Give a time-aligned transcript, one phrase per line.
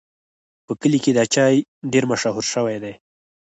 [0.65, 1.55] په کلي کې دا چای
[1.91, 2.93] ډېر مشهور شوی دی.